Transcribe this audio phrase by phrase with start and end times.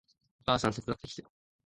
[0.39, 1.23] お母さん手伝ってきて